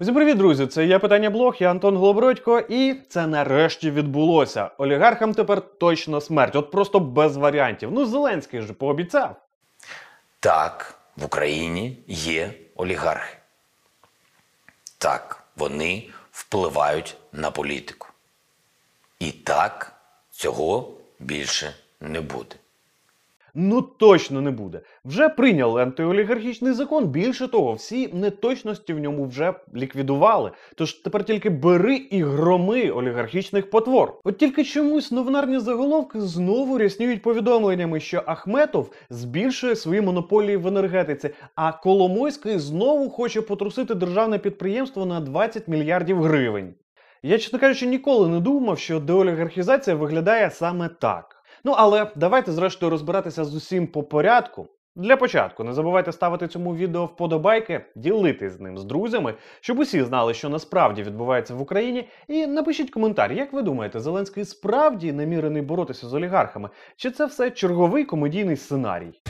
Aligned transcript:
Усім 0.00 0.14
привіт, 0.14 0.36
друзі! 0.36 0.66
Це 0.66 0.86
я 0.86 0.98
питання 0.98 1.30
блог, 1.30 1.56
я 1.58 1.70
Антон 1.70 1.96
Глобродько, 1.96 2.58
і 2.68 2.94
це 3.08 3.26
нарешті 3.26 3.90
відбулося. 3.90 4.70
Олігархам 4.78 5.34
тепер 5.34 5.60
точно 5.60 6.20
смерть, 6.20 6.56
от 6.56 6.70
просто 6.70 7.00
без 7.00 7.36
варіантів. 7.36 7.92
Ну, 7.92 8.06
Зеленський 8.06 8.60
же 8.60 8.72
пообіцяв. 8.72 9.36
Так, 10.40 10.98
в 11.16 11.24
Україні 11.24 11.98
є 12.06 12.54
олігархи. 12.74 13.36
Так, 14.98 15.44
вони 15.56 16.08
впливають 16.30 17.16
на 17.32 17.50
політику. 17.50 18.08
І 19.18 19.32
так, 19.32 19.92
цього 20.30 20.90
більше 21.18 21.74
не 22.00 22.20
буде. 22.20 22.56
Ну 23.58 23.82
точно 23.82 24.40
не 24.40 24.50
буде. 24.50 24.80
Вже 25.04 25.28
прийняли 25.28 25.82
антиолігархічний 25.82 26.72
закон. 26.72 27.04
Більше 27.04 27.48
того, 27.48 27.72
всі 27.72 28.08
неточності 28.12 28.92
в 28.92 28.98
ньому 28.98 29.24
вже 29.24 29.54
ліквідували. 29.74 30.50
Тож 30.74 30.92
тепер 30.92 31.24
тільки 31.24 31.50
бери 31.50 31.96
і 31.96 32.22
громи 32.22 32.90
олігархічних 32.90 33.70
потвор. 33.70 34.20
От 34.24 34.38
тільки 34.38 34.64
чомусь 34.64 35.12
новинарні 35.12 35.58
заголовки 35.58 36.20
знову 36.20 36.78
рясніють 36.78 37.22
повідомленнями, 37.22 38.00
що 38.00 38.22
Ахметов 38.26 38.92
збільшує 39.10 39.76
свої 39.76 40.00
монополії 40.00 40.56
в 40.56 40.66
енергетиці, 40.66 41.30
а 41.54 41.72
Коломойський 41.72 42.58
знову 42.58 43.10
хоче 43.10 43.42
потрусити 43.42 43.94
державне 43.94 44.38
підприємство 44.38 45.06
на 45.06 45.20
20 45.20 45.68
мільярдів 45.68 46.22
гривень. 46.22 46.74
Я, 47.22 47.38
чесно 47.38 47.58
кажучи, 47.58 47.86
ніколи 47.86 48.28
не 48.28 48.40
думав, 48.40 48.78
що 48.78 49.00
деолігархізація 49.00 49.96
виглядає 49.96 50.50
саме 50.50 50.88
так. 50.88 51.35
Ну 51.66 51.74
але 51.76 52.06
давайте 52.16 52.52
зрештою 52.52 52.90
розбиратися 52.90 53.44
з 53.44 53.54
усім 53.54 53.86
по 53.86 54.02
порядку. 54.02 54.68
Для 54.96 55.16
початку 55.16 55.64
не 55.64 55.72
забувайте 55.72 56.12
ставити 56.12 56.48
цьому 56.48 56.76
відео 56.76 57.04
вподобайки, 57.04 57.84
ділитись 57.96 58.52
з 58.52 58.60
ним 58.60 58.78
з 58.78 58.84
друзями, 58.84 59.34
щоб 59.60 59.78
усі 59.78 60.02
знали, 60.02 60.34
що 60.34 60.48
насправді 60.48 61.02
відбувається 61.02 61.54
в 61.54 61.60
Україні. 61.60 62.08
І 62.28 62.46
напишіть 62.46 62.90
коментар, 62.90 63.32
як 63.32 63.52
ви 63.52 63.62
думаєте, 63.62 64.00
Зеленський 64.00 64.44
справді 64.44 65.12
намірений 65.12 65.62
боротися 65.62 66.06
з 66.06 66.14
олігархами? 66.14 66.70
Чи 66.96 67.10
це 67.10 67.26
все 67.26 67.50
черговий 67.50 68.04
комедійний 68.04 68.56
сценарій? 68.56 69.20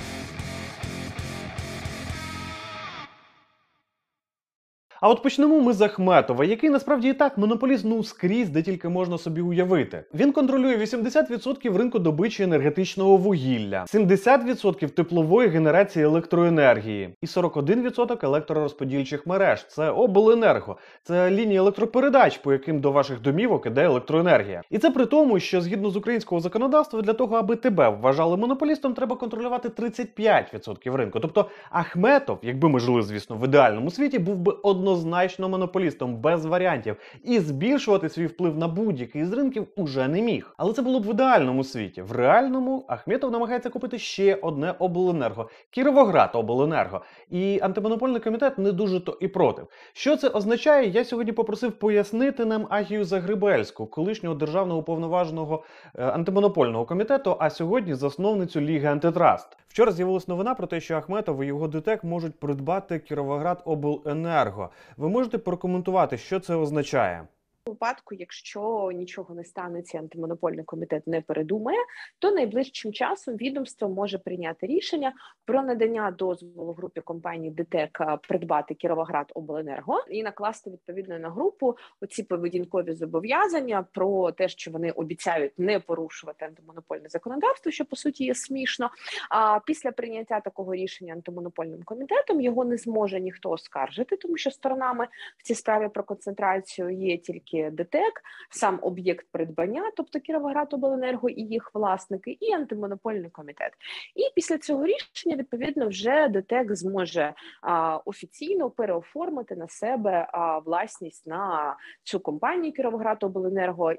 А 5.00 5.08
от 5.08 5.22
почнемо 5.22 5.60
ми 5.60 5.72
з 5.72 5.80
Ахметова, 5.80 6.44
який 6.44 6.70
насправді 6.70 7.08
і 7.08 7.12
так 7.12 7.38
монополіст 7.38 7.84
ну 7.84 8.04
скрізь, 8.04 8.48
де 8.48 8.62
тільки 8.62 8.88
можна 8.88 9.18
собі 9.18 9.40
уявити. 9.40 10.04
Він 10.14 10.32
контролює 10.32 10.76
80% 10.76 11.76
ринку 11.76 11.98
добичі 11.98 12.42
енергетичного 12.42 13.16
вугілля, 13.16 13.84
70% 13.94 14.88
теплової 14.88 15.48
генерації 15.48 16.04
електроенергії 16.04 17.14
і 17.22 17.26
41% 17.26 18.26
електророзподільчих 18.26 19.26
мереж. 19.26 19.66
Це 19.68 19.90
обленерго, 19.90 20.76
це 21.02 21.30
лінії 21.30 21.58
електропередач, 21.58 22.38
по 22.38 22.52
яким 22.52 22.80
до 22.80 22.92
ваших 22.92 23.20
домівок 23.20 23.66
іде 23.66 23.84
електроенергія. 23.84 24.62
І 24.70 24.78
це 24.78 24.90
при 24.90 25.06
тому, 25.06 25.40
що 25.40 25.60
згідно 25.60 25.90
з 25.90 25.96
українського 25.96 26.40
законодавства, 26.40 27.02
для 27.02 27.12
того, 27.12 27.36
аби 27.36 27.56
тебе 27.56 27.88
вважали 27.88 28.36
монополістом, 28.36 28.94
треба 28.94 29.16
контролювати 29.16 29.68
35% 29.68 30.96
ринку. 30.96 31.20
Тобто 31.20 31.46
Ахметов, 31.70 32.38
якби 32.42 32.68
ми 32.68 32.80
жили, 32.80 33.02
звісно, 33.02 33.36
в 33.36 33.44
ідеальному 33.44 33.90
світі, 33.90 34.18
був 34.18 34.36
би 34.36 34.52
однозначно 34.52 34.85
однозначно 34.86 35.48
монополістом 35.48 36.16
без 36.16 36.44
варіантів, 36.44 36.96
і 37.24 37.38
збільшувати 37.38 38.08
свій 38.08 38.26
вплив 38.26 38.58
на 38.58 38.68
будь-який 38.68 39.24
з 39.24 39.32
ринків 39.32 39.66
уже 39.76 40.08
не 40.08 40.22
міг. 40.22 40.54
Але 40.56 40.72
це 40.72 40.82
було 40.82 41.00
б 41.00 41.06
в 41.06 41.10
ідеальному 41.10 41.64
світі. 41.64 42.02
В 42.02 42.12
реальному 42.12 42.84
Ахметов 42.88 43.30
намагається 43.30 43.70
купити 43.70 43.98
ще 43.98 44.34
одне 44.34 44.74
обленерго 44.78 45.50
Кіровоград 45.70 46.30
Обленерго. 46.32 47.00
І 47.30 47.58
антимонопольний 47.62 48.20
комітет 48.20 48.58
не 48.58 48.72
дуже 48.72 49.00
то 49.00 49.18
і 49.20 49.28
проти. 49.28 49.62
Що 49.92 50.16
це 50.16 50.28
означає? 50.28 50.88
Я 50.88 51.04
сьогодні 51.04 51.32
попросив 51.32 51.72
пояснити 51.72 52.44
нам 52.44 52.66
Агію 52.70 53.04
Загрибельську, 53.04 53.86
колишнього 53.86 54.34
державного 54.34 54.80
уповноваженого 54.80 55.64
е, 55.94 56.04
антимонопольного 56.04 56.84
комітету, 56.84 57.36
а 57.38 57.50
сьогодні 57.50 57.94
засновницю 57.94 58.60
Ліги 58.60 58.88
Антитраст. 58.88 59.56
Вчора 59.68 59.92
з'явилась 59.92 60.28
новина 60.28 60.54
про 60.54 60.66
те, 60.66 60.80
що 60.80 60.96
Ахметов 60.96 61.42
і 61.42 61.46
його 61.46 61.68
ДТЕК 61.68 62.04
можуть 62.04 62.40
придбати 62.40 62.98
Кіровоград 62.98 63.62
Обленерго. 63.64 64.70
Ви 64.96 65.08
можете 65.08 65.38
прокоментувати, 65.38 66.18
що 66.18 66.40
це 66.40 66.54
означає? 66.54 67.26
Випадку, 67.66 68.14
якщо 68.14 68.90
нічого 68.94 69.34
не 69.34 69.44
станеться, 69.44 69.98
антимонопольний 69.98 70.64
комітет 70.64 71.06
не 71.06 71.20
передумає, 71.20 71.78
то 72.18 72.30
найближчим 72.30 72.92
часом 72.92 73.36
відомство 73.36 73.88
може 73.88 74.18
прийняти 74.18 74.66
рішення 74.66 75.12
про 75.44 75.62
надання 75.62 76.10
дозволу 76.10 76.72
групі 76.72 77.00
компанії 77.00 77.50
ДТЕК 77.50 78.02
придбати 78.28 78.74
Кіровоград 78.74 79.32
Обленерго 79.34 80.04
і 80.10 80.22
накласти 80.22 80.70
відповідно 80.70 81.18
на 81.18 81.30
групу 81.30 81.76
оці 82.00 82.22
поведінкові 82.22 82.92
зобов'язання 82.92 83.86
про 83.92 84.32
те, 84.32 84.48
що 84.48 84.70
вони 84.70 84.90
обіцяють 84.90 85.58
не 85.58 85.80
порушувати 85.80 86.44
антимонопольне 86.44 87.08
законодавство, 87.08 87.72
що 87.72 87.84
по 87.84 87.96
суті 87.96 88.24
є 88.24 88.34
смішно. 88.34 88.90
А 89.30 89.60
після 89.66 89.92
прийняття 89.92 90.40
такого 90.40 90.74
рішення 90.74 91.12
антимонопольним 91.12 91.82
комітетом 91.82 92.40
його 92.40 92.64
не 92.64 92.76
зможе 92.76 93.20
ніхто 93.20 93.50
оскаржити, 93.50 94.16
тому 94.16 94.36
що 94.36 94.50
сторонами 94.50 95.08
в 95.38 95.42
цій 95.42 95.54
справі 95.54 95.88
про 95.88 96.04
концентрацію 96.04 96.90
є 96.90 97.16
тільки 97.16 97.55
тільки 97.56 97.70
ДТЕК, 97.70 98.22
сам 98.50 98.78
об'єкт 98.82 99.26
придбання, 99.32 99.90
тобто 99.96 100.20
Кіровоградобленерго 100.20 101.28
і 101.28 101.42
їх 101.42 101.70
власники, 101.74 102.36
і 102.40 102.52
антимонопольний 102.52 103.30
комітет. 103.30 103.72
І 104.14 104.22
після 104.34 104.58
цього 104.58 104.86
рішення 104.86 105.36
відповідно 105.36 105.88
вже 105.88 106.28
ДТЕК 106.28 106.74
зможе 106.74 107.34
а, 107.62 107.96
офіційно 107.96 108.70
переоформити 108.70 109.56
на 109.56 109.68
себе 109.68 110.28
а, 110.32 110.58
власність 110.58 111.26
на 111.26 111.76
цю 112.02 112.20
компанію 112.20 112.72
Кіровоградобленерго. 112.72 113.94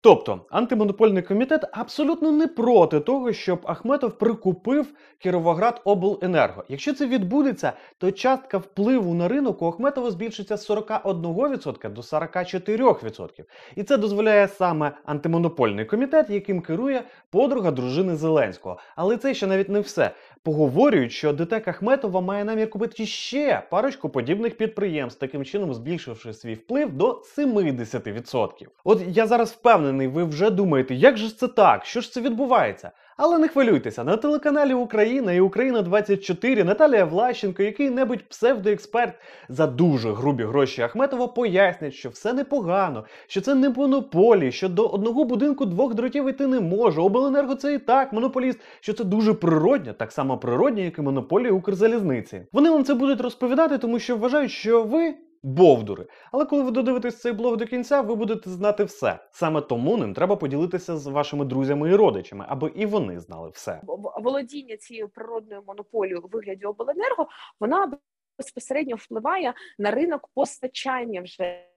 Тобто 0.00 0.40
антимонопольний 0.50 1.22
комітет 1.22 1.64
абсолютно 1.72 2.32
не 2.32 2.46
проти 2.46 3.00
того, 3.00 3.32
щоб 3.32 3.60
Ахметов 3.64 4.18
прикупив 4.18 4.86
Кіровоград 5.18 5.80
Обленерго. 5.84 6.64
Якщо 6.68 6.94
це 6.94 7.06
відбудеться, 7.06 7.72
то 7.98 8.10
частка 8.10 8.58
впливу 8.58 9.14
на 9.14 9.28
ринок 9.28 9.62
у 9.62 9.66
Ахметова 9.66 10.10
збільшиться 10.10 10.56
з 10.56 10.70
41% 10.70 11.92
до 11.92 12.00
44%. 12.00 13.44
І 13.76 13.82
це 13.82 13.96
дозволяє 13.96 14.48
саме 14.48 14.92
антимонопольний 15.04 15.84
комітет, 15.84 16.30
яким 16.30 16.60
керує 16.60 17.04
подруга 17.30 17.70
дружини 17.70 18.16
Зеленського. 18.16 18.78
Але 18.96 19.16
це 19.16 19.34
ще 19.34 19.46
навіть 19.46 19.68
не 19.68 19.80
все. 19.80 20.10
Поговорюють, 20.42 21.12
що 21.12 21.32
ДТЕК 21.32 21.68
Ахметова 21.68 22.20
має 22.20 22.44
намір 22.44 22.70
купити 22.70 23.06
ще 23.06 23.62
парочку 23.70 24.08
подібних 24.08 24.56
підприємств, 24.56 25.20
таким 25.20 25.44
чином 25.44 25.74
збільшивши 25.74 26.32
свій 26.32 26.54
вплив 26.54 26.92
до 26.92 27.22
70%. 27.38 28.66
От 28.84 29.02
я 29.08 29.26
зараз 29.26 29.50
впевнений, 29.50 29.87
ви 29.92 30.24
вже 30.24 30.50
думаєте, 30.50 30.94
як 30.94 31.16
же 31.16 31.30
це 31.30 31.48
так? 31.48 31.84
Що 31.84 32.00
ж 32.00 32.12
це 32.12 32.20
відбувається? 32.20 32.90
Але 33.20 33.38
не 33.38 33.48
хвилюйтеся, 33.48 34.04
на 34.04 34.16
телеканалі 34.16 34.74
Україна 34.74 35.32
і 35.32 35.40
Україна 35.40 35.82
24 35.82 36.64
Наталія 36.64 37.04
Влащенко, 37.04 37.62
який-небудь 37.62 38.28
псевдоексперт 38.28 39.14
за 39.48 39.66
дуже 39.66 40.12
грубі 40.12 40.44
гроші 40.44 40.82
Ахметова, 40.82 41.26
пояснять, 41.26 41.94
що 41.94 42.08
все 42.08 42.32
непогано, 42.32 43.04
що 43.26 43.40
це 43.40 43.54
не 43.54 43.68
монополії, 43.68 44.52
що 44.52 44.68
до 44.68 44.86
одного 44.86 45.24
будинку 45.24 45.66
двох 45.66 45.94
дротів 45.94 46.28
йти 46.28 46.46
не 46.46 46.60
може. 46.60 47.00
Обленерго 47.00 47.54
це 47.54 47.74
і 47.74 47.78
так 47.78 48.12
монополіст, 48.12 48.60
що 48.80 48.92
це 48.92 49.04
дуже 49.04 49.34
природня, 49.34 49.92
так 49.92 50.12
само 50.12 50.38
природня, 50.38 50.82
як 50.82 50.98
і 50.98 51.02
монополія 51.02 51.52
Укрзалізниці. 51.52 52.42
Вони 52.52 52.70
вам 52.70 52.84
це 52.84 52.94
будуть 52.94 53.20
розповідати, 53.20 53.78
тому 53.78 53.98
що 53.98 54.16
вважають, 54.16 54.50
що 54.50 54.82
ви. 54.82 55.14
Бовдури. 55.42 56.06
Але 56.32 56.44
коли 56.44 56.62
ви 56.62 56.70
додивитесь 56.70 57.20
цей 57.20 57.32
блог 57.32 57.56
до 57.56 57.66
кінця, 57.66 58.00
ви 58.00 58.14
будете 58.14 58.50
знати 58.50 58.84
все. 58.84 59.18
Саме 59.30 59.60
тому 59.60 59.96
ним 59.96 60.14
треба 60.14 60.36
поділитися 60.36 60.96
з 60.96 61.06
вашими 61.06 61.44
друзями 61.44 61.90
і 61.90 61.94
родичами, 61.94 62.44
аби 62.48 62.72
і 62.74 62.86
вони 62.86 63.20
знали 63.20 63.50
все. 63.50 63.80
Володіння 64.22 64.76
цією 64.76 65.08
природною 65.08 65.62
монополією 65.66 66.20
у 66.24 66.28
вигляді 66.28 66.66
обленерго 66.66 67.28
вона 67.60 67.92
безпосередньо 68.38 68.96
впливає 68.96 69.54
на 69.78 69.90
ринок 69.90 70.28
постачання 70.34 71.22
вже 71.22 71.67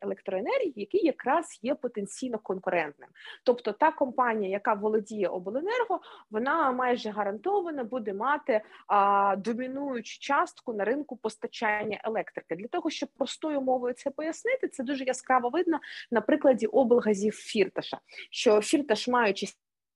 електроенергії, 0.00 0.72
який 0.76 1.06
якраз 1.06 1.58
є 1.62 1.74
потенційно 1.74 2.38
конкурентним. 2.38 3.08
Тобто 3.44 3.72
та 3.72 3.92
компанія, 3.92 4.50
яка 4.50 4.74
володіє 4.74 5.28
обленерго, 5.28 6.00
вона 6.30 6.72
майже 6.72 7.10
гарантовано 7.10 7.84
буде 7.84 8.14
мати 8.14 8.60
а, 8.86 9.36
домінуючу 9.36 10.18
частку 10.20 10.72
на 10.72 10.84
ринку 10.84 11.16
постачання 11.16 12.00
електрики. 12.04 12.56
Для 12.56 12.68
того 12.68 12.90
щоб 12.90 13.08
простою 13.08 13.60
мовою 13.60 13.94
це 13.94 14.10
пояснити, 14.10 14.68
це 14.68 14.84
дуже 14.84 15.04
яскраво 15.04 15.48
видно 15.48 15.80
на 16.10 16.20
прикладі 16.20 16.66
облгазів 16.66 17.32
Фірташа, 17.32 17.98
що 18.30 18.60
Фірташ, 18.60 19.08
маючи 19.08 19.46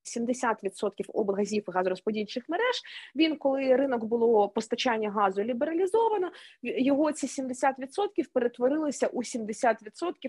70% 0.06 0.91
облгазів 1.14 1.64
і 1.69 1.70
газорозподільчих 1.70 2.49
мереж. 2.49 2.82
Він, 3.17 3.37
коли 3.37 3.76
ринок 3.76 4.05
було 4.05 4.49
постачання 4.49 5.11
газу 5.11 5.43
лібералізовано, 5.43 6.31
його 6.62 7.12
ці 7.12 7.43
70% 7.43 8.06
перетворилися 8.32 9.06
у 9.06 9.23
70% 9.23 9.75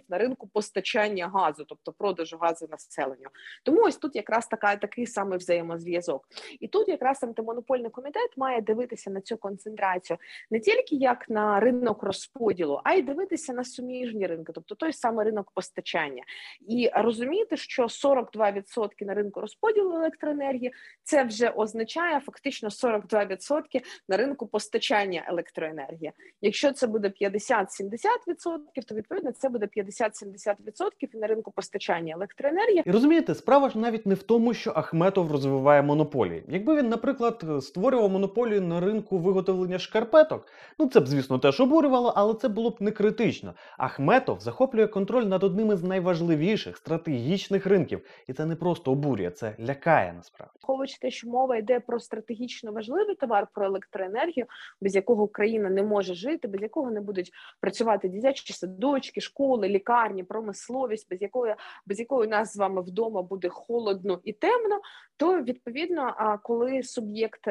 на 0.10 0.18
ринку 0.18 0.48
постачання 0.48 1.28
газу, 1.28 1.66
тобто 1.70 1.92
продажу 1.92 2.38
газу 2.38 2.68
населенню. 2.72 3.28
Тому 3.64 3.82
ось 3.82 3.98
тут 3.98 4.16
якраз 4.16 4.48
така 4.48 4.76
такий 4.76 5.08
самий 5.08 5.38
взаємозв'язок. 5.38 6.28
І 6.60 6.68
тут 6.68 6.88
якраз 6.88 7.24
антимонопольний 7.24 7.92
комітет 7.92 8.38
має 8.38 8.62
дивитися 8.62 9.12
на 9.12 9.22
цю 9.22 9.38
концентрацію 9.38 10.18
не 10.52 10.60
тільки 10.60 10.96
як 10.96 11.30
на 11.30 11.60
ринок 11.60 12.04
розподілу, 12.04 12.82
а 12.84 12.94
й 12.94 13.02
дивитися 13.02 13.54
на 13.54 13.64
суміжні 13.64 14.28
ринки, 14.28 14.52
тобто 14.54 14.76
той 14.76 14.94
самий 14.94 15.26
ринок 15.26 15.52
постачання, 15.52 16.24
і 16.68 16.90
розуміти, 16.96 17.58
що 17.58 17.84
42% 17.84 19.06
на 19.06 19.14
ринку 19.14 19.42
розподілу 19.42 19.67
електроенергії 19.76 20.74
це 21.04 21.24
вже 21.24 21.50
означає 21.50 22.20
фактично 22.20 22.70
42% 22.70 23.82
на 24.10 24.18
ринку 24.18 24.48
постачання 24.48 25.26
електроенергії. 25.28 26.12
Якщо 26.42 26.72
це 26.72 26.88
буде 26.88 27.12
50-70%, 27.22 28.84
то 28.88 28.96
відповідно 28.96 29.32
це 29.32 29.50
буде 29.50 29.68
50-70% 29.78 30.90
і 31.14 31.18
на 31.18 31.28
ринку 31.28 31.52
постачання 31.52 32.14
електроенергії. 32.14 32.84
І 32.86 32.92
розумієте, 32.92 33.36
справа 33.36 33.70
ж 33.70 33.78
навіть 33.78 34.06
не 34.06 34.16
в 34.16 34.24
тому, 34.24 34.54
що 34.54 34.72
Ахметов 34.76 35.32
розвиває 35.32 35.82
монополії. 35.82 36.44
Якби 36.48 36.76
він, 36.76 36.90
наприклад, 36.90 37.46
створював 37.62 38.10
монополію 38.10 38.62
на 38.62 38.80
ринку 38.80 39.18
виготовлення 39.18 39.80
шкарпеток, 39.80 40.48
ну 40.80 40.88
це 40.88 41.00
б, 41.00 41.08
звісно, 41.08 41.40
теж 41.40 41.62
обурювало, 41.62 42.14
але 42.16 42.34
це 42.34 42.48
було 42.48 42.70
б 42.70 42.76
не 42.80 42.92
критично. 42.92 43.54
Ахметов 43.78 44.40
захоплює 44.40 44.88
контроль 44.88 45.24
над 45.24 45.44
одним 45.44 45.72
із 45.72 45.84
найважливіших 45.84 46.78
стратегічних 46.78 47.66
ринків, 47.66 48.02
і 48.28 48.34
це 48.34 48.46
не 48.46 48.56
просто 48.56 48.92
обурює, 48.92 49.30
це 49.30 49.56
лякає 49.60 50.14
насправді. 50.14 50.54
Враховуючи 50.56 50.98
те, 51.02 51.12
що 51.12 51.30
мова 51.30 51.58
йде 51.58 51.80
про 51.80 52.00
стратегічно 52.00 52.72
важливий 52.72 53.16
товар, 53.16 53.48
про 53.54 53.66
електроенергію, 53.66 54.46
без 54.82 54.96
якого 54.96 55.28
країна 55.28 55.70
не 55.70 55.84
може 55.84 56.14
жити, 56.14 56.48
без 56.48 56.62
якого 56.62 56.92
не 56.92 57.02
будуть 57.02 57.32
працювати 57.60 58.10
дитячі 58.10 58.54
садочки, 58.54 59.22
школи, 59.22 59.70
лікарні, 59.70 60.24
промисловість, 60.24 61.10
без 61.10 61.22
якої 61.22 61.56
без 61.86 62.00
якої 62.00 62.30
нас 62.30 62.54
з 62.54 62.58
вами 62.58 62.82
вдома 62.82 63.22
буде 63.22 63.50
холодно 63.50 64.20
і 64.24 64.34
темно, 64.34 64.82
то 65.18 65.42
відповідно, 65.42 66.14
а 66.18 66.38
коли 66.38 66.84
суб'єкт. 66.84 67.48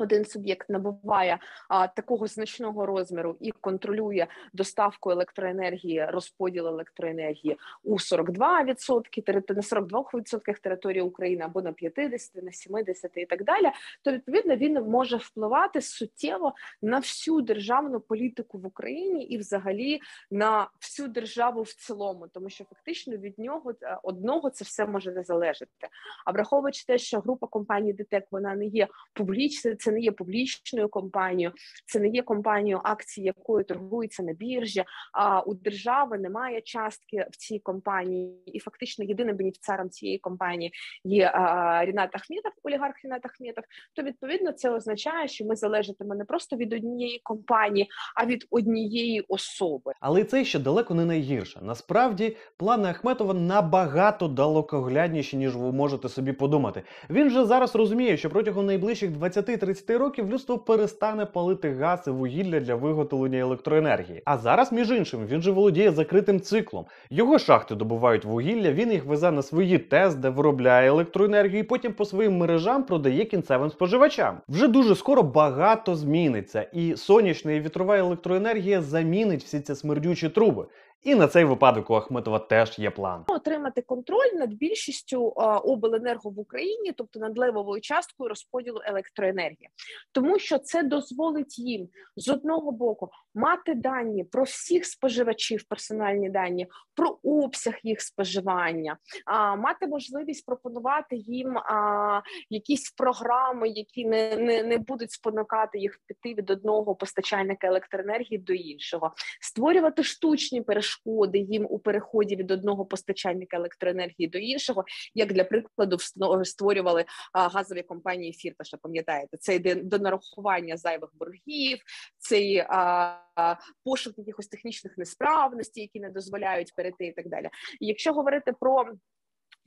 Один 0.00 0.24
суб'єкт 0.24 0.70
набуває 0.70 1.38
а, 1.68 1.86
такого 1.86 2.26
значного 2.26 2.86
розміру 2.86 3.36
і 3.40 3.50
контролює 3.50 4.26
доставку 4.52 5.10
електроенергії, 5.10 6.06
розподіл 6.08 6.66
електроенергії 6.66 7.56
у 7.84 7.94
42%, 7.98 9.22
терит- 9.22 9.54
на 9.54 9.62
42% 9.62 10.60
території 10.60 11.02
України 11.02 11.44
або 11.44 11.62
на 11.62 11.72
50, 11.72 12.42
на 12.42 12.52
70 12.52 13.10
і 13.16 13.26
так 13.26 13.44
далі, 13.44 13.70
то 14.02 14.12
відповідно 14.12 14.56
він 14.56 14.74
може 14.74 15.16
впливати 15.16 15.80
суттєво 15.80 16.54
на 16.82 16.98
всю 16.98 17.40
державну 17.40 18.00
політику 18.00 18.58
в 18.58 18.66
Україні 18.66 19.24
і, 19.24 19.38
взагалі, 19.38 20.00
на 20.30 20.70
всю 20.80 21.08
державу 21.08 21.62
в 21.62 21.72
цілому, 21.72 22.28
тому 22.28 22.50
що 22.50 22.64
фактично 22.64 23.16
від 23.16 23.38
нього 23.38 23.72
е, 23.82 23.98
одного 24.02 24.50
це 24.50 24.64
все 24.64 24.86
може 24.86 25.12
не 25.12 25.22
залежати. 25.22 25.88
А 26.26 26.32
враховуючи 26.32 26.84
те, 26.86 26.98
що 26.98 27.20
група 27.20 27.46
компаній 27.46 27.92
ДТЕК 27.92 28.24
вона 28.30 28.54
не 28.54 28.66
є 28.66 28.88
публічною, 29.12 29.76
це 29.76 29.89
не 29.90 30.00
є 30.00 30.12
публічною 30.12 30.88
компанією, 30.88 31.52
це 31.86 32.00
не 32.00 32.08
є 32.08 32.22
компанією, 32.22 32.80
акції 32.84 33.26
якої 33.26 33.64
торгуються 33.64 34.22
на 34.22 34.32
біржі. 34.32 34.84
А 35.12 35.40
у 35.40 35.54
держави 35.54 36.18
немає 36.18 36.60
частки 36.60 37.26
в 37.30 37.36
цій 37.36 37.58
компанії, 37.58 38.42
і 38.46 38.58
фактично 38.58 39.04
єдиним 39.04 39.36
бенефіціаром 39.36 39.90
цієї 39.90 40.18
компанії 40.18 40.72
є 41.04 41.32
Рінат 41.80 42.14
Ахметов, 42.14 42.52
олігарх 42.62 42.94
Рінат 43.04 43.26
Ахметов. 43.26 43.64
То 43.96 44.02
відповідно 44.02 44.52
це 44.52 44.70
означає, 44.70 45.28
що 45.28 45.44
ми 45.44 45.56
залежатиме 45.56 46.16
не 46.16 46.24
просто 46.24 46.56
від 46.56 46.72
однієї 46.72 47.20
компанії, 47.24 47.88
а 48.16 48.26
від 48.26 48.46
однієї 48.50 49.20
особи. 49.28 49.92
Але 50.00 50.24
це 50.24 50.44
ще 50.44 50.58
далеко 50.58 50.94
не 50.94 51.04
найгірше. 51.04 51.60
Насправді, 51.62 52.36
плани 52.56 52.88
Ахметова 52.88 53.34
набагато 53.34 54.28
далекоглядніші, 54.28 55.36
ніж 55.36 55.56
ви 55.56 55.72
можете 55.72 56.08
собі 56.08 56.32
подумати. 56.32 56.82
Він 57.10 57.30
же 57.30 57.44
зараз 57.44 57.76
розуміє, 57.76 58.16
що 58.16 58.30
протягом 58.30 58.66
найближчих 58.66 59.10
20-30 59.10 59.79
років 59.88 60.30
людство 60.30 60.58
перестане 60.58 61.26
палити 61.26 61.70
газ 61.70 62.04
і 62.06 62.10
вугілля 62.10 62.60
для 62.60 62.74
виготовлення 62.74 63.38
електроенергії. 63.38 64.22
А 64.24 64.38
зараз, 64.38 64.72
між 64.72 64.90
іншим, 64.90 65.26
він 65.26 65.42
же 65.42 65.50
володіє 65.50 65.90
закритим 65.90 66.40
циклом. 66.40 66.84
Його 67.10 67.38
шахти 67.38 67.74
добувають 67.74 68.24
вугілля, 68.24 68.72
він 68.72 68.92
їх 68.92 69.04
везе 69.04 69.30
на 69.30 69.42
свої 69.42 69.78
ТЕС, 69.78 70.14
де 70.14 70.28
виробляє 70.28 70.88
електроенергію, 70.88 71.60
і 71.60 71.62
потім 71.62 71.92
по 71.92 72.04
своїм 72.04 72.36
мережам 72.36 72.82
продає 72.82 73.24
кінцевим 73.24 73.70
споживачам. 73.70 74.38
Вже 74.48 74.68
дуже 74.68 74.94
скоро 74.94 75.22
багато 75.22 75.94
зміниться, 75.94 76.62
і 76.72 76.96
сонячна 76.96 77.52
і 77.52 77.60
вітрова 77.60 77.98
електроенергія 77.98 78.82
замінить 78.82 79.44
всі 79.44 79.60
ці 79.60 79.74
смердючі 79.74 80.28
труби. 80.28 80.66
І 81.02 81.14
на 81.14 81.28
цей 81.28 81.44
випадок 81.44 81.90
у 81.90 81.94
Ахметова 81.94 82.38
теж 82.38 82.78
є 82.78 82.90
план. 82.90 83.24
отримати 83.28 83.82
контроль 83.82 84.30
над 84.34 84.52
більшістю 84.54 85.24
обленерго 85.64 86.30
в 86.30 86.38
Україні, 86.38 86.92
тобто 86.92 87.20
над 87.20 87.38
левовою 87.38 87.80
часткою 87.80 88.28
розподілу 88.28 88.80
електроенергії, 88.84 89.68
тому 90.12 90.38
що 90.38 90.58
це 90.58 90.82
дозволить 90.82 91.58
їм 91.58 91.88
з 92.16 92.28
одного 92.28 92.72
боку 92.72 93.10
мати 93.34 93.74
дані 93.74 94.24
про 94.24 94.42
всіх 94.42 94.86
споживачів, 94.86 95.64
персональні 95.64 96.30
дані, 96.30 96.66
про 96.94 97.18
обсяг 97.22 97.74
їх 97.82 98.00
споживання, 98.00 98.96
а 99.26 99.56
мати 99.56 99.86
можливість 99.86 100.46
пропонувати 100.46 101.16
їм 101.16 101.58
а, 101.58 102.22
якісь 102.50 102.90
програми, 102.90 103.68
які 103.68 104.04
не, 104.04 104.36
не, 104.36 104.62
не 104.62 104.78
будуть 104.78 105.12
спонукати 105.12 105.78
їх 105.78 105.98
піти 106.06 106.34
від 106.34 106.50
одного 106.50 106.94
постачальника 106.94 107.66
електроенергії 107.66 108.38
до 108.38 108.52
іншого, 108.52 109.12
створювати 109.40 110.02
штучні 110.02 110.62
перешкоди 110.62 110.89
їм 111.34 111.66
у 111.70 111.78
переході 111.78 112.36
від 112.36 112.50
одного 112.50 112.84
постачальника 112.84 113.56
електроенергії 113.56 114.28
до 114.28 114.38
іншого, 114.38 114.84
як 115.14 115.32
для 115.32 115.44
прикладу 115.44 115.96
створювали 116.44 117.04
газові 117.32 117.82
компанії 117.82 118.32
Фірташа. 118.32 118.76
Пам'ятаєте, 118.82 119.36
це 119.36 119.54
йде 119.54 119.74
до 119.74 119.98
нарахування 119.98 120.76
зайвих 120.76 121.10
боргів, 121.14 121.78
це 122.18 122.66
а, 122.68 123.16
а, 123.36 123.56
пошук 123.84 124.14
якихось 124.18 124.48
технічних 124.48 124.98
несправностей, 124.98 125.82
які 125.82 126.00
не 126.00 126.10
дозволяють 126.10 126.74
перейти, 126.76 127.06
і 127.06 127.12
так 127.12 127.28
далі. 127.28 127.48
І 127.80 127.86
якщо 127.86 128.12
говорити 128.12 128.52
про 128.60 128.84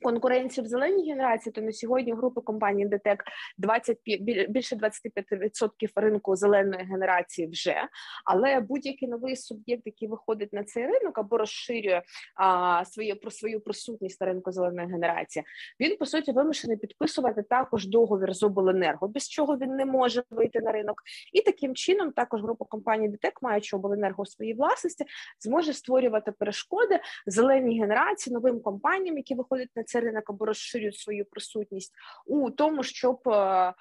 конкуренцію 0.02 0.64
в 0.64 0.68
зеленій 0.68 1.10
генерації, 1.10 1.52
то 1.52 1.60
на 1.60 1.72
сьогодні 1.72 2.12
групи 2.12 2.40
компанії 2.40 2.88
ДТЕК 2.88 3.24
25, 3.58 4.20
біль- 4.22 4.46
більше 4.48 4.76
25% 4.76 5.90
ринку 5.96 6.36
зеленої 6.36 6.84
генерації 6.84 7.48
вже, 7.48 7.88
але 8.24 8.60
будь-який 8.60 9.08
новий 9.08 9.36
суб'єкт, 9.36 9.82
який 9.86 10.08
виходить 10.08 10.52
на 10.52 10.64
цей 10.64 10.86
ринок 10.86 11.18
або 11.18 11.38
розширює 11.38 12.02
а, 12.36 12.84
своє 12.84 13.14
про 13.14 13.30
свою 13.30 13.60
присутність 13.60 14.20
на 14.20 14.26
ринку 14.26 14.52
зеленої 14.52 14.88
генерації, 14.88 15.44
він 15.80 15.96
по 15.96 16.06
суті 16.06 16.32
вимушений 16.32 16.76
підписувати 16.76 17.42
також 17.42 17.86
договір 17.86 18.34
з 18.34 18.42
обленерго, 18.42 19.08
без 19.08 19.28
чого 19.28 19.56
він 19.58 19.76
не 19.76 19.84
може 19.84 20.22
вийти 20.30 20.60
на 20.60 20.72
ринок. 20.72 21.02
І 21.32 21.40
таким 21.40 21.74
чином 21.74 22.12
також 22.12 22.42
група 22.42 22.64
компаній 22.64 23.08
ДТЕК, 23.08 23.42
маючи 23.42 23.76
обленерго 23.76 24.22
у 24.22 24.26
своїй 24.26 24.54
власності, 24.54 25.04
зможе 25.40 25.72
створювати 25.72 26.32
перешкоди 26.32 27.00
зеленій 27.26 27.80
генерації 27.80 28.34
новим 28.34 28.60
компаніям, 28.60 29.16
які 29.16 29.34
виходять 29.34 29.68
на 29.76 29.83
цей 29.84 30.00
ринок 30.00 30.30
або 30.30 30.46
розширюють 30.46 30.98
свою 30.98 31.24
присутність 31.24 31.92
у 32.26 32.50
тому, 32.50 32.82
щоб 32.82 33.20
е, 33.26 33.30
е, 33.30 33.72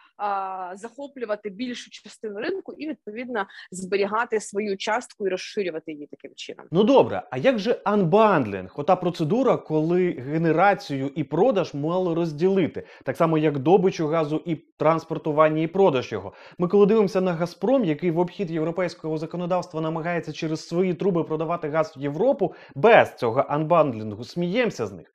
захоплювати 0.75 1.49
більшу 1.49 1.91
частину 1.91 2.39
ринку 2.39 2.73
і 2.77 2.87
відповідно 2.87 3.45
зберігати 3.71 4.39
свою 4.39 4.77
частку 4.77 5.27
і 5.27 5.29
розширювати 5.29 5.91
її 5.91 6.07
таким 6.07 6.31
чином. 6.35 6.65
Ну 6.71 6.83
добре, 6.83 7.23
а 7.31 7.37
як 7.37 7.59
же 7.59 7.81
анбандлінг? 7.83 8.73
Ота 8.75 8.95
процедура, 8.95 9.57
коли 9.57 10.11
генерацію 10.11 11.11
і 11.15 11.23
продаж 11.23 11.73
мало 11.73 12.15
розділити, 12.15 12.83
так 13.03 13.17
само 13.17 13.37
як 13.37 13.59
добичу 13.59 14.07
газу 14.07 14.41
і 14.45 14.55
транспортування 14.55 15.61
і 15.61 15.67
продаж 15.67 16.11
його. 16.11 16.33
Ми 16.57 16.67
коли 16.67 16.85
дивимося 16.85 17.21
на 17.21 17.33
Газпром, 17.33 17.85
який 17.85 18.11
в 18.11 18.19
обхід 18.19 18.51
європейського 18.51 19.17
законодавства 19.17 19.81
намагається 19.81 20.33
через 20.33 20.67
свої 20.67 20.93
труби 20.93 21.23
продавати 21.23 21.69
газ 21.69 21.93
в 21.97 21.99
Європу, 21.99 22.53
без 22.75 23.15
цього 23.15 23.45
анбандлінгу 23.49 24.23
сміємося 24.23 24.87
з 24.87 24.91
них. 24.91 25.12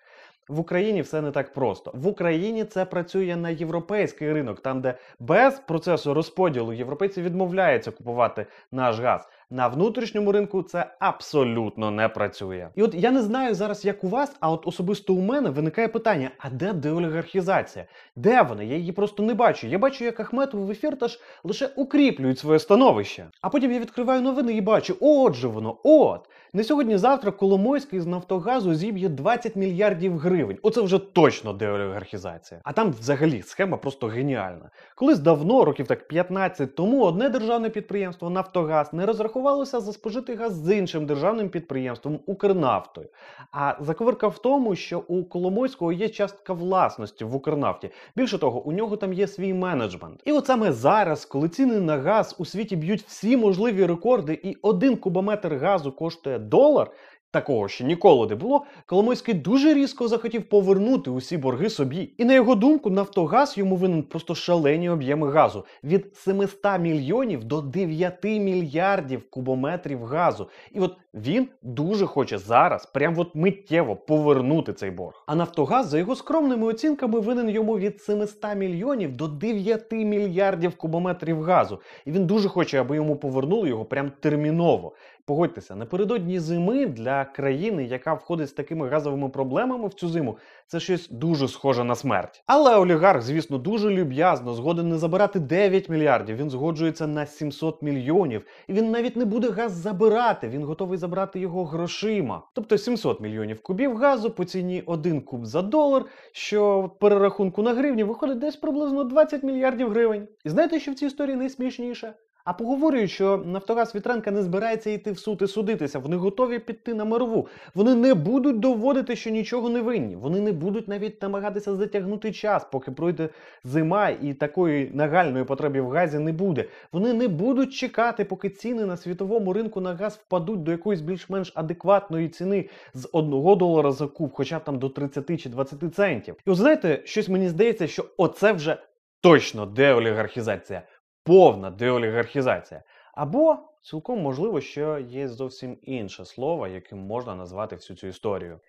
В 0.49 0.61
Україні 0.61 1.03
все 1.03 1.21
не 1.21 1.31
так 1.31 1.53
просто. 1.53 1.93
В 1.95 2.07
Україні 2.07 2.65
це 2.65 2.85
працює 2.85 3.37
на 3.37 3.51
європейський 3.51 4.33
ринок, 4.33 4.61
там 4.61 4.81
де 4.81 4.95
без 5.21 5.61
процесу 5.61 6.15
розподілу 6.15 6.73
європейці 6.73 7.23
відмовляються 7.23 7.91
купувати 7.91 8.47
наш 8.73 8.99
газ. 8.99 9.29
На 9.51 9.69
внутрішньому 9.69 10.33
ринку 10.33 10.63
це 10.63 10.87
абсолютно 10.99 11.91
не 11.91 12.09
працює. 12.09 12.69
І 12.75 12.83
от 12.83 12.95
я 12.95 13.11
не 13.11 13.23
знаю 13.23 13.55
зараз, 13.55 13.85
як 13.85 14.05
у 14.05 14.09
вас, 14.09 14.37
а 14.41 14.51
от 14.51 14.67
особисто 14.67 15.15
у 15.15 15.21
мене 15.21 15.51
виникає 15.51 15.89
питання: 15.89 16.31
а 16.39 16.51
де 16.51 16.73
деолігархізація? 16.73 17.87
Де 18.17 18.43
вона? 18.43 18.63
Я 18.63 18.77
її 18.77 18.93
просто 18.93 19.23
не 19.23 19.35
бачу. 19.35 19.67
Я 19.67 19.79
бачу, 19.79 20.05
як 20.05 20.21
Ахметов 20.21 20.71
і 20.71 20.75
Фірташ 20.75 21.21
лише 21.45 21.67
укріплюють 21.67 22.39
своє 22.39 22.59
становище. 22.59 23.27
А 23.41 23.49
потім 23.49 23.73
я 23.73 23.79
відкриваю 23.79 24.23
новини 24.23 24.53
і 24.53 24.61
бачу, 24.61 24.97
от 25.01 25.35
же 25.35 25.49
воно, 25.49 25.79
от. 25.85 26.29
Не 26.53 26.65
сьогодні-завтра 26.65 27.33
Коломойський 27.33 28.01
з 28.01 28.07
Нафтогазу 28.07 28.75
зіб'є 28.75 29.09
20 29.09 29.57
мільярдів 29.57 30.19
гривень. 30.19 30.59
Оце 30.63 30.81
вже 30.81 30.99
точно 30.99 31.53
деолігархізація. 31.53 32.61
А 32.65 32.73
там 32.73 32.95
взагалі 33.01 33.43
схема 33.43 33.77
просто 33.77 34.07
геніальна. 34.07 34.71
Колись 34.95 35.19
давно, 35.19 35.65
років 35.65 35.87
так 35.87 36.09
15 36.09 36.75
тому, 36.75 37.05
одне 37.05 37.29
державне 37.29 37.71
підприємство 37.71 38.31
Нафтогаз 38.31 38.93
не 38.93 39.07
розрахувалося 39.07 39.81
за 39.81 39.93
спожитий 39.93 40.37
газ 40.37 40.55
з 40.55 40.77
іншим 40.77 41.07
державним 41.07 41.49
підприємством 41.49 42.21
Укрнафтою. 42.27 43.09
А 43.53 43.75
заковирка 43.81 44.29
в 44.29 44.39
тому, 44.39 44.77
що 44.77 44.99
у 45.09 45.25
Коломойського 45.25 45.93
є 45.93 46.09
частка 46.09 46.53
власності 46.53 47.25
в 47.25 47.35
Укрнафті. 47.35 47.91
Більше 48.17 48.39
того, 48.39 48.63
у 48.65 48.73
нього 48.73 48.97
там 48.97 49.13
є 49.13 49.27
свій 49.27 49.55
менеджмент. 49.55 50.21
І 50.25 50.33
от 50.33 50.47
саме 50.47 50.73
зараз, 50.73 51.25
коли 51.25 51.49
ціни 51.49 51.81
на 51.81 51.97
газ 51.97 52.37
у 52.39 52.45
світі 52.45 52.77
б'ють 52.77 53.03
всі 53.03 53.37
можливі 53.37 53.87
рекорди, 53.87 54.41
і 54.43 54.57
один 54.63 54.97
кубометр 54.97 55.55
газу 55.55 55.93
коштує 55.93 56.39
долар. 56.49 56.93
Такого 57.31 57.69
ще 57.69 57.85
ніколи 57.85 58.27
не 58.27 58.35
було. 58.35 58.65
Коломойський 58.87 59.35
дуже 59.35 59.75
різко 59.75 60.09
захотів 60.09 60.49
повернути 60.49 61.11
усі 61.11 61.37
борги 61.37 61.71
собі. 61.71 62.15
І 62.19 62.25
на 62.25 62.35
його 62.35 62.55
думку, 62.55 62.91
Нафтогаз 62.91 63.59
йому 63.59 63.77
винен 63.77 64.03
просто 64.03 64.35
шалені 64.35 64.91
об'єми 64.91 65.31
газу 65.33 65.65
від 65.85 66.17
700 66.17 66.79
мільйонів 66.81 67.45
до 67.45 67.61
9 67.61 68.25
мільярдів 68.25 69.31
кубометрів 69.31 70.05
газу. 70.05 70.49
І 70.73 70.81
от 70.81 70.97
він 71.15 71.49
дуже 71.63 72.07
хоче 72.07 72.39
зараз, 72.39 72.87
прям 72.87 73.19
от 73.19 73.35
миттєво 73.35 73.97
повернути 73.97 74.73
цей 74.73 74.91
борг. 74.91 75.25
А 75.27 75.35
Нафтогаз, 75.35 75.89
за 75.89 75.99
його 75.99 76.17
скромними 76.17 76.67
оцінками, 76.67 77.21
винен 77.21 77.49
йому 77.49 77.79
від 77.79 78.03
700 78.03 78.57
мільйонів 78.57 79.17
до 79.17 79.29
9 79.29 79.93
мільярдів 79.93 80.77
кубометрів 80.77 81.43
газу. 81.43 81.81
І 82.05 82.13
він 82.13 82.27
дуже 82.27 82.49
хоче, 82.49 82.81
аби 82.81 82.97
йому 82.97 83.17
повернули 83.17 83.69
його 83.69 83.85
прям 83.85 84.13
терміново. 84.21 84.93
Погодьтеся, 85.27 85.77
напередодні 85.77 86.39
зими 86.39 86.87
для 86.87 87.18
країни, 87.25 87.85
яка 87.85 88.15
входить 88.15 88.49
з 88.49 88.53
такими 88.53 88.89
газовими 88.89 89.29
проблемами 89.29 89.89
в 89.89 89.95
цю 89.95 90.09
зиму, 90.09 90.39
це 90.67 90.81
щось 90.81 91.09
дуже 91.09 91.49
схоже 91.49 91.85
на 91.85 91.95
смерть. 91.95 92.43
Але 92.47 92.77
олігарх, 92.77 93.23
звісно, 93.23 93.59
дуже 93.59 93.91
люб'язно 93.91 94.55
згоден 94.55 94.89
не 94.89 94.99
забирати 94.99 95.41
9 95.41 95.89
мільярдів. 95.89 96.37
Він 96.37 96.51
згоджується 96.51 97.07
на 97.07 97.27
700 97.27 97.83
мільйонів. 97.83 98.47
І 98.69 98.73
він 98.73 98.91
навіть 98.91 99.17
не 99.17 99.25
буде 99.25 99.51
газ 99.51 99.73
забирати. 99.73 100.49
Він 100.49 100.65
готовий 100.65 100.99
забрати 100.99 101.41
його 101.41 101.65
грошима. 101.65 102.43
Тобто 102.55 102.79
700 102.79 103.21
мільйонів 103.21 103.63
кубів 103.63 103.97
газу 103.97 104.31
по 104.31 104.45
ціні 104.45 104.83
1 104.87 105.21
куб 105.21 105.47
за 105.47 105.63
долар, 105.63 106.05
що 106.33 106.81
в 106.81 106.99
перерахунку 106.99 107.63
на 107.63 107.75
гривні 107.75 108.05
виходить 108.05 108.39
десь 108.39 108.57
приблизно 108.57 109.05
20 109.05 109.43
мільярдів 109.43 109.91
гривень. 109.91 110.29
І 110.45 110.49
знаєте, 110.49 110.81
що 110.81 110.93
в 110.93 110.95
цій 110.95 111.07
історії 111.07 111.37
найсмішніше? 111.37 112.15
А 112.49 112.53
поговорюють, 112.53 113.11
що 113.11 113.43
Нафтогаз 113.47 113.95
Вітренка 113.95 114.31
не 114.31 114.43
збирається 114.43 114.91
йти 114.91 115.13
в 115.13 115.19
суд 115.19 115.43
і 115.43 115.47
судитися. 115.47 115.99
Вони 115.99 116.17
готові 116.17 116.59
піти 116.59 116.95
на 116.95 117.05
мирову. 117.05 117.49
Вони 117.75 117.95
не 117.95 118.15
будуть 118.15 118.61
доводити, 118.61 119.17
що 119.17 119.31
нічого 119.31 119.69
не 119.69 119.81
винні. 119.81 120.17
Вони 120.17 120.41
не 120.41 120.53
будуть 120.53 120.89
навіть 120.89 121.23
намагатися 121.23 121.77
затягнути 121.77 122.33
час, 122.33 122.67
поки 122.73 122.91
пройде 122.91 123.29
зима 123.65 124.09
і 124.09 124.35
такої 124.35 124.91
нагальної 124.95 125.45
потреби 125.45 125.81
в 125.81 125.91
газі 125.91 126.19
не 126.19 126.33
буде. 126.33 126.65
Вони 126.93 127.13
не 127.13 127.29
будуть 127.29 127.73
чекати, 127.75 128.25
поки 128.25 128.51
ціни 128.51 128.87
на 128.87 128.97
світовому 128.97 129.53
ринку 129.53 129.81
на 129.81 129.95
газ 129.95 130.21
впадуть 130.27 130.63
до 130.63 130.71
якоїсь 130.71 131.01
більш-менш 131.01 131.53
адекватної 131.55 132.29
ціни 132.29 132.69
з 132.95 133.09
1 133.13 133.31
долара 133.31 133.93
за 133.93 134.07
куб, 134.07 134.31
хоча 134.35 134.59
б 134.59 134.65
там 134.65 134.79
до 134.79 134.89
30 134.89 135.41
чи 135.41 135.49
20 135.49 135.95
центів. 135.95 136.37
І 136.47 136.51
от 136.51 136.57
знаєте, 136.57 137.03
щось 137.05 137.29
мені 137.29 137.49
здається, 137.49 137.87
що 137.87 138.05
оце 138.17 138.53
вже 138.53 138.77
точно 139.21 139.67
деолігархізація 139.67 140.83
повна 141.29 141.71
деолігархізація. 141.71 142.83
Або 143.15 143.57
цілком 143.83 144.21
можливо, 144.21 144.61
що 144.61 144.99
є 144.99 145.29
зовсім 145.29 145.79
інше 145.83 146.25
слово, 146.25 146.67
яким 146.67 146.99
можна 146.99 147.35
назвати 147.35 147.77
всю 147.77 147.97
цю 147.97 148.07
історію. 148.07 148.61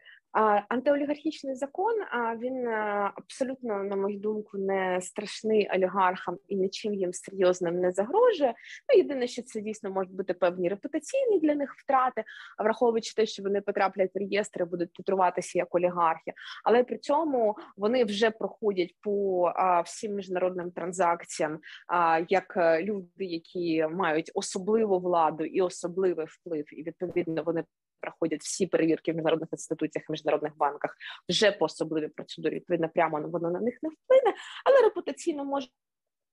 Антиолігархічний 0.70 1.56
закон 1.56 1.96
він 2.40 2.68
абсолютно, 3.16 3.84
на 3.84 3.96
мою 3.96 4.20
думку, 4.20 4.58
не 4.58 5.02
страшний 5.02 5.70
олігархам 5.76 6.38
і 6.48 6.56
нічим 6.56 6.94
їм 6.94 7.14
серйозним 7.14 7.80
не 7.80 7.92
загрожує. 7.92 8.54
Ну 8.90 8.98
єдине, 8.98 9.28
що 9.28 9.42
це 9.42 9.62
дійсно 9.62 9.92
можуть 9.92 10.16
бути 10.16 10.34
певні 10.34 10.70
репутаційні 10.70 11.40
для 11.40 11.56
них 11.56 11.76
втрати, 11.78 12.24
враховуючи 12.64 13.14
те, 13.14 13.26
що 13.26 13.44
вони 13.44 13.62
потраплять 13.62 14.12
в 14.16 14.18
реєстри, 14.18 14.66
будуть 14.66 14.94
титруватися 14.94 15.60
як 15.60 15.76
олігархи, 15.76 16.34
але 16.64 16.84
при 16.84 16.98
цьому 16.98 17.56
вони 17.78 18.04
вже 18.04 18.32
проходять 18.32 18.96
по 19.02 19.54
всім 19.86 20.16
міжнародним 20.16 20.72
транзакціям, 20.72 21.60
як 22.30 22.58
е, 22.58 22.84
люди, 22.84 23.26
які 23.26 23.88
мають 23.92 24.32
особливу 24.34 25.00
владу 25.00 25.46
і 25.46 25.62
особливий 25.62 26.26
вплив, 26.30 26.66
і 26.72 26.84
відповідно 26.84 27.44
вони 27.44 27.64
проходять 28.02 28.42
всі 28.42 28.68
перевірки 28.68 29.12
в 29.12 29.16
міжнародних 29.16 29.50
інституціях, 29.52 30.10
в 30.10 30.12
міжнародних 30.12 30.58
банках 30.58 30.98
вже 31.30 31.52
по 31.52 31.66
особливій 31.66 32.08
процедурі. 32.08 32.56
Відповідно, 32.56 32.90
прямо 32.90 33.22
воно 33.22 33.52
на 33.52 33.60
них 33.60 33.80
не 33.82 33.90
вплине, 33.90 34.38
але 34.66 34.82
репутаційно 34.82 35.46
може. 35.46 35.68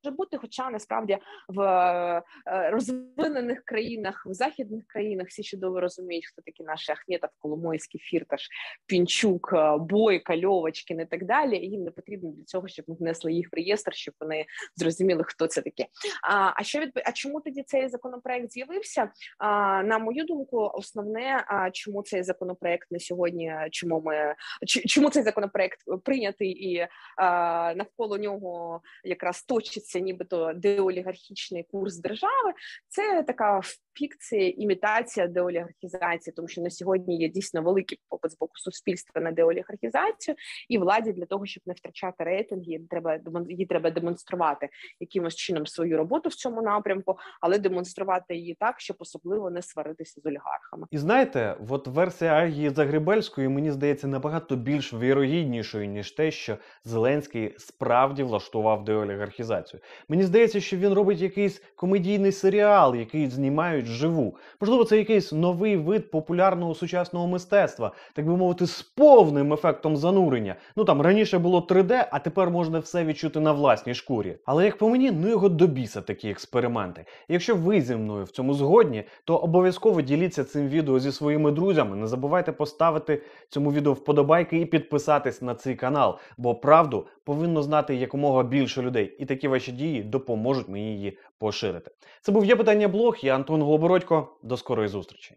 Бути, 0.04 0.36
хоча 0.36 0.70
насправді 0.70 1.18
в 1.48 1.60
е, 1.62 2.70
розвинених 2.70 3.64
країнах, 3.64 4.26
в 4.26 4.32
західних 4.32 4.84
країнах 4.86 5.28
всі 5.28 5.42
чудово 5.42 5.80
розуміють, 5.80 6.26
хто 6.26 6.42
такі 6.42 6.62
наші 6.64 6.92
Ахметов, 6.92 7.30
Коломойський, 7.38 8.00
Фірташ, 8.00 8.48
Пінчук, 8.86 9.50
е, 9.52 9.76
Бойка, 9.78 10.40
Льовочкін 10.40 11.00
і 11.00 11.06
так 11.06 11.24
далі. 11.24 11.56
Їм 11.66 11.82
не 11.82 11.90
потрібно 11.90 12.30
для 12.30 12.44
цього, 12.44 12.68
щоб 12.68 12.84
ми 12.88 12.94
внесли 12.94 13.32
їх 13.32 13.48
в 13.52 13.56
реєстр, 13.56 13.94
щоб 13.94 14.14
вони 14.20 14.44
зрозуміли, 14.76 15.24
хто 15.24 15.46
це 15.46 15.62
такі. 15.62 15.86
А 16.22 16.52
а 16.56 16.62
що 16.62 16.80
від 16.80 16.90
а 17.04 17.12
чому 17.12 17.40
тоді 17.40 17.62
цей 17.62 17.88
законопроект 17.88 18.50
з'явився? 18.52 19.10
А, 19.38 19.82
На 19.82 19.98
мою 19.98 20.24
думку, 20.24 20.70
основне, 20.74 21.44
а 21.48 21.70
чому 21.70 22.02
цей 22.02 22.22
законопроект 22.22 22.90
на 22.90 22.98
сьогодні, 22.98 23.54
чому 23.70 24.00
ми 24.00 24.34
чому 24.66 25.10
цей 25.10 25.22
законопроект 25.22 25.78
прийнятий 26.04 26.50
і 26.50 26.86
а, 27.16 27.74
навколо 27.76 28.18
нього 28.18 28.80
якраз 29.04 29.42
точиться 29.42 29.85
нібито 29.94 30.52
деолігархічний 30.54 31.62
курс 31.62 31.96
держави, 31.96 32.52
це 32.88 33.22
така 33.22 33.60
фікція, 33.98 34.48
імітація 34.48 35.26
деолігархізації, 35.26 36.34
тому 36.36 36.48
що 36.48 36.60
на 36.60 36.70
сьогодні 36.70 37.18
є 37.18 37.28
дійсно 37.28 37.62
великий 37.62 38.00
попит 38.08 38.30
з 38.30 38.38
боку 38.38 38.52
суспільства 38.54 39.22
на 39.22 39.32
деолігархізацію, 39.32 40.36
і 40.68 40.78
владі 40.78 41.12
для 41.12 41.26
того, 41.26 41.46
щоб 41.46 41.62
не 41.66 41.74
втрачати 41.74 42.24
рейтинги, 42.24 42.80
треба 42.90 43.18
її 43.48 43.66
треба 43.66 43.90
демонструвати 43.90 44.68
якимось 45.00 45.34
чином 45.34 45.66
свою 45.66 45.96
роботу 45.96 46.28
в 46.28 46.34
цьому 46.34 46.62
напрямку, 46.62 47.18
але 47.40 47.58
демонструвати 47.58 48.36
її 48.36 48.54
так, 48.54 48.80
щоб 48.80 48.96
особливо 49.00 49.50
не 49.50 49.62
сваритися 49.62 50.20
з 50.20 50.26
олігархами. 50.26 50.86
І 50.90 50.98
знаєте, 50.98 51.56
от 51.68 51.86
версія 51.86 52.32
Агії 52.32 52.70
Загребельської 52.70 53.48
мені 53.48 53.70
здається 53.70 54.06
набагато 54.06 54.56
більш 54.56 54.94
вірогіднішою 54.94 55.86
ніж 55.86 56.12
те, 56.12 56.30
що 56.30 56.58
Зеленський 56.84 57.54
справді 57.58 58.22
влаштував 58.22 58.84
деолігархізацію. 58.84 59.80
Мені 60.08 60.22
здається, 60.22 60.60
що 60.60 60.76
він 60.76 60.92
робить 60.92 61.20
якийсь 61.20 61.62
комедійний 61.76 62.32
серіал, 62.32 62.94
який 62.94 63.30
знімають 63.30 63.85
живу. 63.86 64.36
Можливо, 64.60 64.84
це 64.84 64.98
якийсь 64.98 65.32
новий 65.32 65.76
вид 65.76 66.10
популярного 66.10 66.74
сучасного 66.74 67.26
мистецтва, 67.26 67.92
так 68.14 68.26
би 68.26 68.36
мовити, 68.36 68.66
з 68.66 68.82
повним 68.82 69.52
ефектом 69.52 69.96
занурення. 69.96 70.54
Ну 70.76 70.84
там 70.84 71.00
раніше 71.00 71.38
було 71.38 71.60
3D, 71.60 72.08
а 72.10 72.18
тепер 72.18 72.50
можна 72.50 72.78
все 72.78 73.04
відчути 73.04 73.40
на 73.40 73.52
власній 73.52 73.94
шкурі. 73.94 74.36
Але 74.44 74.64
як 74.64 74.78
по 74.78 74.88
мені, 74.88 75.10
ну 75.10 75.28
його 75.28 75.48
добіса 75.48 76.00
такі 76.00 76.30
експерименти. 76.30 77.04
І 77.28 77.32
якщо 77.32 77.54
ви 77.54 77.80
зі 77.80 77.96
мною 77.96 78.24
в 78.24 78.30
цьому 78.30 78.54
згодні, 78.54 79.04
то 79.24 79.36
обов'язково 79.36 80.02
діліться 80.02 80.44
цим 80.44 80.68
відео 80.68 80.98
зі 80.98 81.12
своїми 81.12 81.50
друзями. 81.50 81.96
Не 81.96 82.06
забувайте 82.06 82.52
поставити 82.52 83.22
цьому 83.48 83.72
відео 83.72 83.92
вподобайки 83.92 84.60
і 84.60 84.66
підписатись 84.66 85.42
на 85.42 85.54
цей 85.54 85.74
канал, 85.74 86.18
бо 86.38 86.54
правду 86.54 87.06
повинно 87.24 87.62
знати 87.62 87.94
якомога 87.94 88.42
більше 88.42 88.82
людей. 88.82 89.16
І 89.18 89.24
такі 89.24 89.48
ваші 89.48 89.72
дії 89.72 90.02
допоможуть 90.02 90.68
мені 90.68 90.94
її 90.94 91.18
поширити. 91.38 91.90
Це 92.22 92.32
був 92.32 92.44
є 92.44 92.56
питання 92.56 92.88
блог. 92.88 93.16
Я 93.22 93.34
Антон 93.34 93.62
Голобородько. 93.62 94.38
До 94.42 94.56
скорої 94.56 94.88
зустрічі. 94.88 95.36